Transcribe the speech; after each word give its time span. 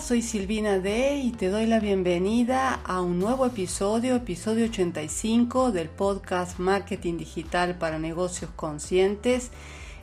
Soy 0.00 0.22
Silvina 0.22 0.78
D 0.78 1.16
y 1.16 1.32
te 1.32 1.48
doy 1.48 1.66
la 1.66 1.80
bienvenida 1.80 2.74
a 2.84 3.00
un 3.00 3.18
nuevo 3.18 3.44
episodio, 3.46 4.14
episodio 4.14 4.66
85 4.66 5.72
del 5.72 5.88
podcast 5.88 6.60
Marketing 6.60 7.18
Digital 7.18 7.76
para 7.78 7.98
Negocios 7.98 8.50
Conscientes. 8.54 9.50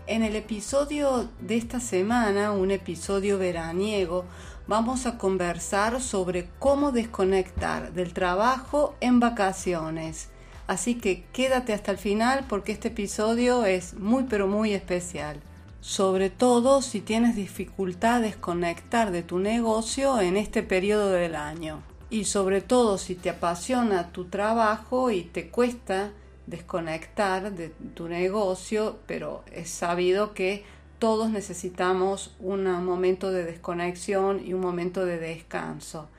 En 0.06 0.24
el 0.24 0.36
episodio 0.36 1.30
de 1.40 1.56
esta 1.56 1.80
semana, 1.80 2.52
un 2.52 2.72
episodio 2.72 3.38
veraniego, 3.38 4.26
vamos 4.68 5.06
a 5.06 5.18
conversar 5.18 6.02
sobre 6.02 6.50
cómo 6.60 6.92
desconectar 6.92 7.94
del 7.94 8.14
trabajo 8.14 8.96
en 9.00 9.22
vacaciones. 9.22 10.28
Así 10.68 10.96
que 10.96 11.24
quédate 11.32 11.74
hasta 11.74 11.92
el 11.92 11.98
final 11.98 12.46
porque 12.50 12.74
este 12.74 12.90
episodio 12.90 13.66
es 13.66 13.94
muy 13.94 14.24
pero 14.24 14.48
muy 14.48 14.74
especial 14.74 15.40
sobre 15.86 16.32
todo 16.32 16.82
si 16.82 17.00
tienes 17.00 17.36
dificultades 17.36 18.36
conectar 18.36 19.12
de 19.12 19.22
tu 19.22 19.38
negocio 19.38 20.20
en 20.20 20.36
este 20.36 20.64
periodo 20.64 21.12
del 21.12 21.36
año. 21.36 21.84
Y 22.10 22.26
sobre 22.26 22.62
todo 22.62 22.98
si 22.98 23.14
te 23.14 23.30
apasiona 23.30 24.12
tu 24.12 24.26
trabajo 24.26 25.12
y 25.12 25.22
te 25.22 25.52
cuesta 25.52 26.12
desconectar 26.48 27.54
de 27.54 27.70
tu 27.94 28.08
negocio, 28.08 28.98
pero 29.06 29.44
es 29.52 29.70
sabido 29.70 30.34
que 30.34 30.64
todos 30.98 31.30
necesitamos 31.30 32.36
un 32.40 32.64
momento 32.84 33.32
de 33.32 33.44
desconexión 33.44 34.42
y 34.44 34.54
un 34.54 34.62
momento 34.62 35.06
de 35.06 35.20
descanso. 35.20 36.10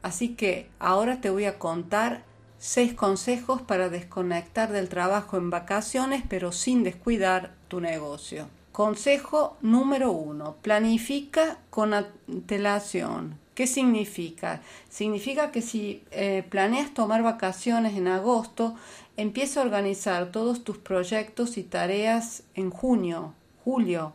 Así 0.00 0.34
que 0.34 0.70
ahora 0.78 1.20
te 1.20 1.28
voy 1.28 1.44
a 1.44 1.58
contar 1.58 2.24
seis 2.56 2.94
consejos 2.94 3.60
para 3.60 3.90
desconectar 3.90 4.72
del 4.72 4.88
trabajo 4.88 5.36
en 5.36 5.50
vacaciones, 5.50 6.24
pero 6.26 6.52
sin 6.52 6.84
descuidar 6.84 7.54
tu 7.68 7.82
negocio. 7.82 8.48
Consejo 8.72 9.56
número 9.62 10.12
uno, 10.12 10.56
planifica 10.62 11.58
con 11.70 11.92
antelación. 11.92 13.36
¿Qué 13.54 13.66
significa? 13.66 14.62
Significa 14.88 15.50
que 15.50 15.60
si 15.60 16.04
eh, 16.12 16.44
planeas 16.48 16.94
tomar 16.94 17.22
vacaciones 17.22 17.96
en 17.96 18.06
agosto, 18.06 18.76
empieza 19.16 19.60
a 19.60 19.64
organizar 19.64 20.30
todos 20.30 20.62
tus 20.62 20.78
proyectos 20.78 21.58
y 21.58 21.64
tareas 21.64 22.44
en 22.54 22.70
junio, 22.70 23.34
julio. 23.64 24.14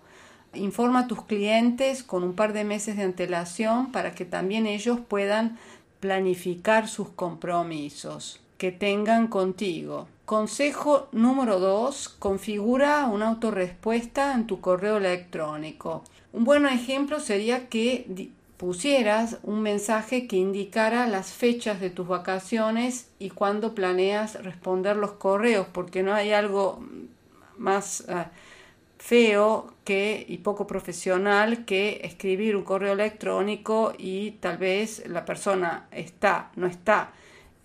Informa 0.53 1.01
a 1.01 1.07
tus 1.07 1.23
clientes 1.23 2.01
con 2.01 2.23
un 2.23 2.33
par 2.33 2.53
de 2.53 2.63
meses 2.63 2.95
de 2.95 3.03
antelación 3.03 3.91
para 3.91 4.15
que 4.15 4.23
también 4.23 4.67
ellos 4.67 4.99
puedan 5.05 5.59
planificar 5.99 6.87
sus 6.87 7.09
compromisos 7.09 8.39
que 8.57 8.71
tengan 8.71 9.27
contigo. 9.27 10.07
Consejo 10.25 11.07
número 11.11 11.59
2. 11.59 12.09
Configura 12.17 13.05
una 13.05 13.27
autorrespuesta 13.27 14.33
en 14.33 14.47
tu 14.47 14.59
correo 14.59 14.97
electrónico. 14.97 16.03
Un 16.33 16.45
buen 16.45 16.65
ejemplo 16.65 17.19
sería 17.19 17.69
que 17.69 18.31
pusieras 18.57 19.37
un 19.43 19.61
mensaje 19.61 20.25
que 20.25 20.37
indicara 20.37 21.05
las 21.05 21.31
fechas 21.31 21.79
de 21.79 21.91
tus 21.91 22.07
vacaciones 22.07 23.11
y 23.19 23.29
cuándo 23.29 23.75
planeas 23.75 24.43
responder 24.43 24.95
los 24.95 25.11
correos, 25.11 25.67
porque 25.71 26.01
no 26.01 26.15
hay 26.15 26.33
algo 26.33 26.83
más 27.59 28.01
eh, 28.07 28.25
feo 28.97 29.75
que 29.83 30.25
y 30.27 30.39
poco 30.39 30.65
profesional 30.65 31.65
que 31.65 32.01
escribir 32.03 32.55
un 32.55 32.63
correo 32.63 32.93
electrónico 32.93 33.93
y 33.95 34.31
tal 34.31 34.57
vez 34.57 35.07
la 35.07 35.23
persona 35.23 35.87
está, 35.91 36.49
no 36.55 36.65
está 36.65 37.11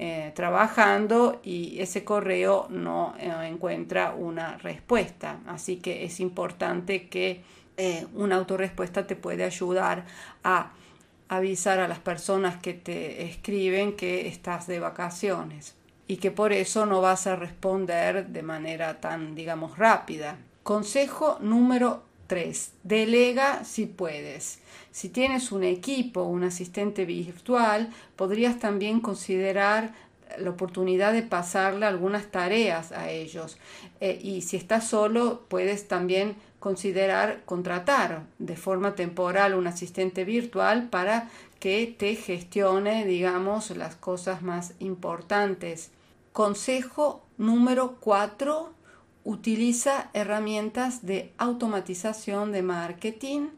eh, 0.03 0.33
trabajando 0.35 1.43
y 1.45 1.79
ese 1.79 2.05
correo 2.05 2.69
no 2.71 3.15
eh, 3.19 3.31
encuentra 3.47 4.15
una 4.15 4.57
respuesta. 4.57 5.41
Así 5.47 5.77
que 5.77 6.07
es 6.07 6.21
importante 6.21 7.11
que 7.11 7.43
eh, 7.77 8.07
una 8.15 8.37
autorrespuesta 8.37 9.07
te 9.07 9.15
puede 9.15 9.45
ayudar 9.45 10.07
a 10.43 10.71
avisar 11.29 11.81
a 11.81 11.87
las 11.87 11.99
personas 11.99 12.57
que 12.57 12.73
te 12.73 13.25
escriben 13.25 13.95
que 13.95 14.27
estás 14.27 14.67
de 14.67 14.81
vacaciones 14.81 15.77
y 16.07 16.17
que 16.17 16.31
por 16.31 16.55
eso 16.55 16.87
no 16.87 17.03
vas 17.03 17.27
a 17.27 17.37
responder 17.37 18.29
de 18.29 18.43
manera 18.43 19.03
tan, 19.03 19.35
digamos, 19.35 19.77
rápida. 19.77 20.39
Consejo 20.63 21.37
número 21.43 22.05
3. 22.31 22.75
Delega 22.85 23.65
si 23.65 23.87
puedes. 23.87 24.61
Si 24.93 25.09
tienes 25.09 25.51
un 25.51 25.65
equipo, 25.65 26.23
un 26.23 26.45
asistente 26.45 27.05
virtual, 27.05 27.91
podrías 28.15 28.61
también 28.61 29.01
considerar 29.01 29.93
la 30.39 30.51
oportunidad 30.51 31.13
de 31.13 31.23
pasarle 31.23 31.87
algunas 31.87 32.31
tareas 32.31 32.93
a 32.93 33.11
ellos. 33.11 33.59
Eh, 34.01 34.17
y 34.23 34.43
si 34.43 34.57
estás 34.57 34.87
solo, 34.87 35.43
puedes 35.49 35.89
también 35.89 36.37
considerar 36.61 37.43
contratar 37.47 38.23
de 38.39 38.57
forma 38.57 38.95
temporal 38.95 39.57
un 39.57 39.67
asistente 39.67 40.25
virtual 40.25 40.89
para 40.89 41.29
que 41.59 41.93
te 41.99 42.15
gestione, 42.15 43.07
digamos, 43.07 43.77
las 43.77 43.97
cosas 43.97 44.41
más 44.43 44.75
importantes. 44.79 45.91
Consejo 46.33 47.23
número 47.39 47.97
4. 47.99 48.80
Utiliza 49.31 50.11
herramientas 50.13 51.07
de 51.07 51.33
automatización 51.39 52.51
de 52.51 52.63
marketing 52.63 53.51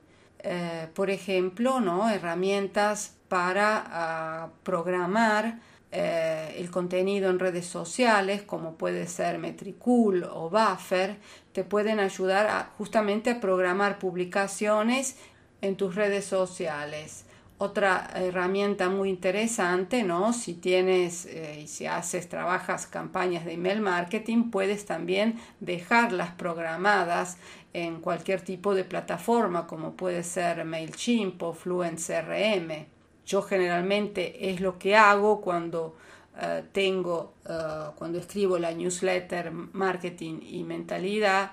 eh, 0.44 0.88
por 0.92 1.08
ejemplo, 1.10 1.80
¿no? 1.80 2.10
herramientas 2.10 3.14
para 3.28 3.84
ah, 3.86 4.48
programar 4.64 5.60
eh, 5.92 6.56
el 6.58 6.70
contenido 6.70 7.30
en 7.30 7.38
redes 7.38 7.66
sociales, 7.66 8.42
como 8.42 8.74
puede 8.74 9.06
ser 9.06 9.38
Metricool 9.38 10.24
o 10.24 10.50
Buffer, 10.50 11.16
te 11.52 11.62
pueden 11.62 12.00
ayudar 12.00 12.70
justamente 12.76 13.30
a 13.30 13.40
programar 13.40 13.98
publicaciones 13.98 15.16
en 15.60 15.76
tus 15.76 15.94
redes 15.94 16.24
sociales. 16.24 17.24
Otra 17.64 18.10
herramienta 18.16 18.88
muy 18.88 19.08
interesante, 19.08 20.02
¿no? 20.02 20.32
Si 20.32 20.54
tienes 20.54 21.26
eh, 21.26 21.60
y 21.62 21.68
si 21.68 21.86
haces, 21.86 22.28
trabajas 22.28 22.88
campañas 22.88 23.44
de 23.44 23.52
email 23.52 23.80
marketing, 23.80 24.50
puedes 24.50 24.84
también 24.84 25.38
dejarlas 25.60 26.32
programadas 26.32 27.38
en 27.72 28.00
cualquier 28.00 28.40
tipo 28.40 28.74
de 28.74 28.82
plataforma, 28.82 29.68
como 29.68 29.92
puede 29.92 30.24
ser 30.24 30.64
MailChimp 30.64 31.40
o 31.40 31.52
Fluent 31.52 32.00
CRM. 32.00 32.86
Yo 33.26 33.42
generalmente 33.42 34.50
es 34.50 34.60
lo 34.60 34.76
que 34.76 34.96
hago 34.96 35.40
cuando 35.40 35.94
eh, 36.40 36.64
tengo, 36.72 37.34
eh, 37.48 37.90
cuando 37.94 38.18
escribo 38.18 38.58
la 38.58 38.72
newsletter 38.72 39.52
Marketing 39.52 40.40
y 40.42 40.64
Mentalidad 40.64 41.52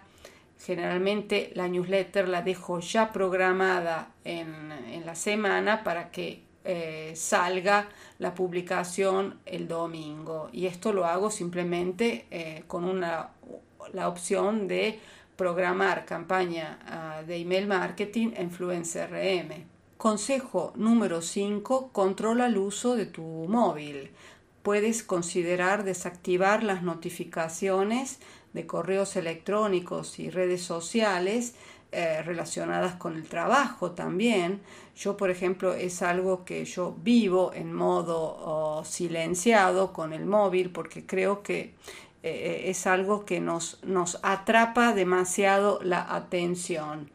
Generalmente 0.59 1.51
la 1.55 1.67
newsletter 1.67 2.27
la 2.27 2.41
dejo 2.41 2.79
ya 2.79 3.11
programada 3.13 4.11
en, 4.25 4.69
la 5.05 5.15
semana 5.15 5.83
para 5.83 6.11
que 6.11 6.43
eh, 6.65 7.13
salga 7.15 7.87
la 8.19 8.35
publicación 8.35 9.39
el 9.45 9.67
domingo. 9.67 10.49
Y 10.51 10.65
esto 10.65 10.91
lo 10.91 11.05
hago 11.05 11.31
simplemente 11.31 12.25
eh, 12.29 12.63
con 12.67 12.83
una, 12.83 13.29
la 13.93 14.09
opción 14.09 14.67
de 14.67 14.99
programar 15.37 16.05
campaña 16.05 16.79
ah, 16.85 17.23
de 17.25 17.37
email 17.37 17.65
marketing 17.65 18.31
en 18.35 18.51
Fluent 18.51 18.85
CRM. 18.85 19.63
Consejo 19.95 20.73
número 20.75 21.21
5. 21.21 21.91
Controla 21.93 22.47
el 22.47 22.57
uso 22.57 22.95
de 22.97 23.05
tu 23.05 23.23
móvil. 23.23 24.11
Puedes 24.63 25.03
considerar 25.03 25.85
desactivar 25.85 26.63
las 26.63 26.83
notificaciones 26.83 28.19
de 28.53 28.65
correos 28.65 29.15
electrónicos 29.15 30.19
y 30.19 30.29
redes 30.29 30.61
sociales 30.61 31.55
eh, 31.91 32.21
relacionadas 32.23 32.95
con 32.95 33.15
el 33.15 33.23
trabajo 33.23 33.91
también. 33.91 34.61
Yo, 34.95 35.17
por 35.17 35.29
ejemplo, 35.29 35.73
es 35.73 36.01
algo 36.01 36.45
que 36.45 36.65
yo 36.65 36.95
vivo 37.01 37.51
en 37.53 37.73
modo 37.73 38.83
silenciado 38.85 39.93
con 39.93 40.13
el 40.13 40.25
móvil 40.25 40.71
porque 40.71 41.05
creo 41.05 41.41
que 41.41 41.73
eh, 42.21 42.63
es 42.65 42.85
algo 42.85 43.25
que 43.25 43.39
nos, 43.39 43.79
nos 43.83 44.19
atrapa 44.23 44.93
demasiado 44.93 45.79
la 45.81 46.15
atención. 46.15 47.09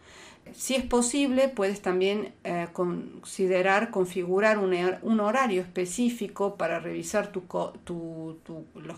Si 0.52 0.74
es 0.74 0.84
posible, 0.84 1.48
puedes 1.48 1.80
también 1.80 2.32
eh, 2.44 2.68
considerar 2.72 3.90
configurar 3.90 4.58
un, 4.58 5.20
horario 5.20 5.62
específico 5.62 6.56
para 6.56 6.78
revisar 6.80 7.32
tu, 7.32 7.42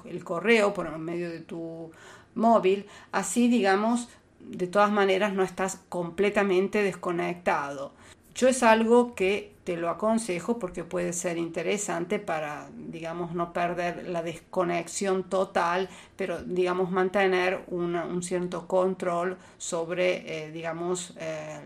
el 0.05 0.25
correo 0.25 0.75
por 0.75 0.97
medio 0.99 1.31
de 1.31 1.41
tu 1.41 1.91
móvil, 2.37 2.87
así 3.11 3.49
digamos, 3.49 4.09
de 4.41 4.69
todas 4.69 4.93
maneras 4.93 5.33
no 5.33 5.43
estás 5.43 5.81
completamente 5.89 6.83
desconectado. 6.83 7.93
Yo 8.35 8.49
es 8.49 8.63
algo 8.63 9.15
que 9.15 9.57
te 9.65 9.77
lo 9.77 9.89
aconsejo 9.89 10.59
porque 10.59 10.85
puede 10.85 11.13
ser 11.13 11.39
interesante 11.39 12.19
para, 12.19 12.69
digamos, 12.77 13.35
no 13.35 13.53
perder 13.53 14.07
la 14.09 14.23
desconexión 14.23 15.25
total, 15.25 15.89
pero, 16.17 16.43
digamos, 16.43 16.91
mantener 16.91 17.65
un 17.69 18.23
cierto 18.23 18.69
control 18.69 19.39
sobre, 19.59 20.45
eh, 20.45 20.53
digamos, 20.53 21.15
eh, 21.19 21.59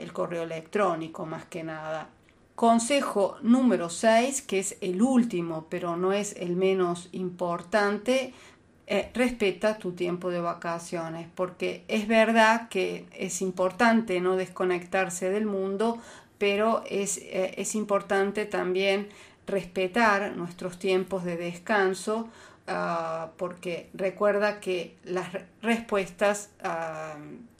el 0.00 0.12
correo 0.12 0.42
electrónico 0.42 1.24
más 1.24 1.46
que 1.46 1.62
nada. 1.62 2.10
Consejo 2.54 3.36
número 3.40 3.88
6, 3.88 4.42
que 4.42 4.58
es 4.58 4.76
el 4.80 5.00
último, 5.00 5.68
pero 5.70 5.96
no 5.96 6.12
es 6.12 6.34
el 6.36 6.56
menos 6.56 7.08
importante, 7.12 8.34
eh, 8.90 9.10
respeta 9.12 9.76
tu 9.76 9.92
tiempo 9.92 10.30
de 10.30 10.40
vacaciones, 10.40 11.28
porque 11.34 11.84
es 11.88 12.08
verdad 12.08 12.70
que 12.70 13.04
es 13.12 13.42
importante 13.42 14.18
no 14.22 14.34
desconectarse 14.36 15.28
del 15.28 15.44
mundo, 15.44 15.98
pero 16.38 16.82
es, 16.88 17.18
eh, 17.18 17.52
es 17.58 17.74
importante 17.74 18.46
también 18.46 19.10
respetar 19.46 20.34
nuestros 20.38 20.78
tiempos 20.78 21.22
de 21.24 21.36
descanso, 21.36 22.30
ah, 22.66 23.32
porque 23.36 23.90
recuerda 23.92 24.58
que 24.58 24.96
las 25.04 25.28
respuestas 25.60 26.48
ah, 26.62 27.16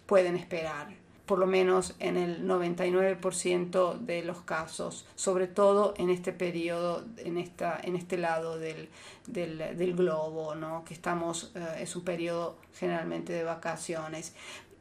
pueden 0.07 0.35
esperar 0.35 0.89
por 1.29 1.39
lo 1.39 1.47
menos 1.47 1.95
en 2.01 2.17
el 2.17 2.49
99% 2.49 3.99
de 3.99 4.25
los 4.25 4.41
casos, 4.41 5.07
sobre 5.15 5.47
todo 5.47 5.93
en 5.99 6.09
este 6.09 6.33
periodo, 6.33 7.05
en, 7.19 7.37
esta, 7.37 7.79
en 7.85 7.95
este 7.95 8.17
lado 8.17 8.59
del, 8.59 8.89
del, 9.27 9.95
globo, 9.95 10.55
¿no? 10.55 10.85
que 10.87 10.95
estamos, 10.95 11.53
eh, 11.55 11.83
es 11.83 11.95
un 11.95 12.03
periodo 12.03 12.57
generalmente 12.73 13.35
de 13.35 13.45
vacaciones. 13.45 14.35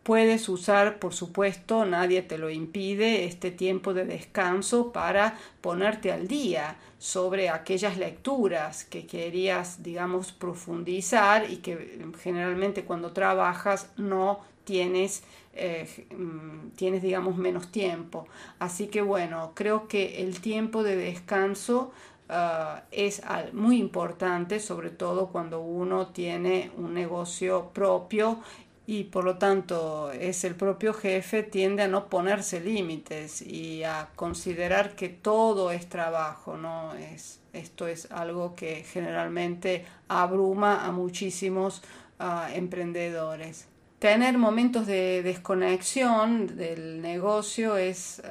Puedes 0.03 0.47
usar, 0.47 0.99
por 0.99 1.13
supuesto, 1.13 1.83
nadie 1.83 2.21
te 2.21 2.37
lo 2.37 2.49
impide, 2.49 3.25
este 3.25 3.51
tiempo 3.51 3.93
de 3.93 4.05
descanso 4.05 4.93
para 4.93 5.37
ponerte 5.59 6.13
al 6.13 6.29
día 6.29 6.77
sobre 6.97 7.49
aquellas 7.49 7.97
lecturas 7.97 8.85
que 8.85 9.05
querías, 9.05 9.83
digamos, 9.83 10.31
profundizar 10.31 11.51
y 11.51 11.57
que 11.57 12.07
generalmente 12.23 12.85
cuando 12.85 13.11
trabajas 13.11 13.91
no 13.97 14.39
tienes, 14.67 15.23
eh, 15.53 15.87
mm, 16.15 16.71
tienes, 16.75 17.01
digamos, 17.01 17.37
menos 17.37 17.71
tiempo. 17.71 18.27
Así 18.59 18.87
que 18.87 19.01
bueno, 19.01 19.53
creo 19.55 19.87
que 19.87 20.21
el 20.23 20.41
tiempo 20.41 20.83
de 20.83 20.97
descanso 20.97 21.91
ah, 22.29 22.83
es 22.91 23.21
muy 23.53 23.77
importante, 23.79 24.59
sobre 24.59 24.89
todo 24.89 25.29
cuando 25.29 25.61
uno 25.61 26.07
tiene 26.07 26.71
un 26.77 26.93
negocio 26.93 27.69
propio 27.73 28.39
y 28.85 29.05
por 29.05 29.23
lo 29.23 29.37
tanto 29.37 30.11
es 30.11 30.43
el 30.43 30.55
propio 30.55 30.93
jefe, 30.93 31.43
tiende 31.43 31.83
a 31.83 31.87
no 31.87 32.09
ponerse 32.09 32.59
límites 32.59 33.41
y 33.41 33.83
a 33.83 34.09
considerar 34.15 34.95
que 34.95 35.09
todo 35.09 35.71
es 35.71 35.87
trabajo, 35.87 36.57
¿no? 36.57 36.93
Es, 36.93 37.39
esto 37.53 37.87
es 37.87 38.11
algo 38.11 38.55
que 38.55 38.83
generalmente 38.83 39.85
abruma 40.09 40.85
a 40.85 40.91
muchísimos 40.91 41.83
ah, 42.19 42.49
emprendedores 42.53 43.67
tener 43.99 44.37
momentos 44.37 44.85
de 44.85 45.23
desconexión 45.23 46.55
del 46.55 47.01
negocio 47.01 47.77
es 47.77 48.19
eh, 48.19 48.23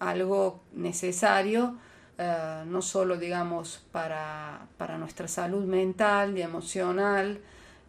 algo 0.00 0.60
necesario, 0.74 1.76
eh, 2.18 2.62
no 2.66 2.82
solo 2.82 3.16
digamos 3.16 3.84
para, 3.90 4.66
nuestra 4.98 5.28
salud 5.28 5.64
mental 5.64 6.36
y 6.36 6.42
emocional, 6.42 7.40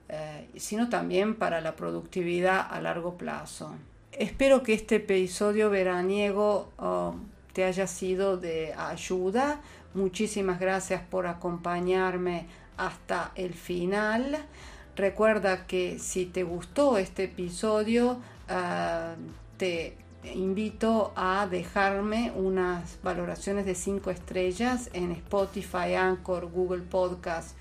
eh, 0.09 0.47
sino 0.55 0.89
también 0.89 1.35
para 1.35 1.59
la 1.59 1.75
productividad 1.75 2.67
a 2.71 2.79
largo 2.81 3.17
plazo. 3.17 3.75
Espero 4.11 4.61
que 4.63 4.73
este 4.73 4.97
episodio 4.97 5.69
veraniego 5.69 6.71
oh, 6.77 7.15
te 7.51 7.65
haya 7.65 7.87
sido 7.87 8.37
de 8.37 8.73
ayuda. 8.73 9.59
Muchísimas 9.95 10.59
gracias 10.59 11.01
por 11.01 11.27
acompañarme 11.27 12.45
hasta 12.77 13.31
el 13.35 13.53
final. 13.53 14.45
Recuerda 14.95 15.65
que 15.65 15.97
si 15.99 16.25
te 16.25 16.43
gustó 16.43 16.97
este 16.97 17.23
episodio, 17.23 18.19
ah, 18.47 19.15
te 19.57 19.97
invito 20.23 21.11
a 21.15 21.47
dejarme 21.47 22.31
unas 22.35 22.99
valoraciones 23.03 23.65
de 23.65 23.75
5 23.75 24.09
estrellas 24.11 24.89
en 24.93 25.11
Spotify, 25.11 25.95
Anchor, 25.95 26.45
Google 26.45 26.83
Podcast 26.83 27.57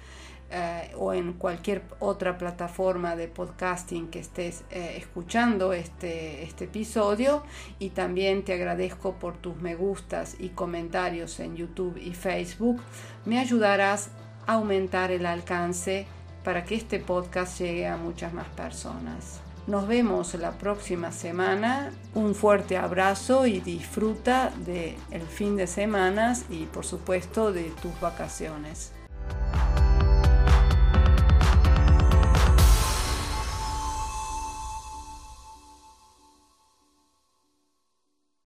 eh, 0.50 0.92
o 0.98 1.14
en 1.14 1.32
cualquier 1.32 1.82
otra 1.98 2.36
plataforma 2.36 3.16
de 3.16 3.26
podcasting 3.26 4.08
que 4.08 4.20
estés 4.20 4.64
eh, 4.70 4.96
escuchando 4.98 5.72
este, 5.72 6.42
este 6.42 6.64
episodio. 6.64 7.42
Y 7.78 7.90
también 7.90 8.44
te 8.44 8.52
agradezco 8.52 9.14
por 9.14 9.38
tus 9.38 9.56
me 9.56 9.74
gustas 9.74 10.36
y 10.38 10.50
comentarios 10.50 11.40
en 11.40 11.56
YouTube 11.56 11.96
y 11.96 12.12
Facebook. 12.12 12.82
Me 13.24 13.38
ayudarás 13.38 14.10
a 14.46 14.54
aumentar 14.54 15.10
el 15.10 15.24
alcance 15.24 16.06
para 16.44 16.64
que 16.64 16.74
este 16.74 16.98
podcast 16.98 17.60
llegue 17.60 17.86
a 17.86 17.96
muchas 17.96 18.32
más 18.32 18.48
personas. 18.48 19.40
Nos 19.66 19.86
vemos 19.86 20.34
la 20.34 20.52
próxima 20.52 21.12
semana. 21.12 21.92
Un 22.14 22.34
fuerte 22.34 22.76
abrazo 22.76 23.46
y 23.46 23.60
disfruta 23.60 24.52
del 24.66 24.96
el 25.12 25.22
fin 25.22 25.56
de 25.56 25.68
semanas 25.68 26.44
y 26.50 26.64
por 26.64 26.84
supuesto 26.84 27.52
de 27.52 27.70
tus 27.80 27.98
vacaciones. 28.00 28.92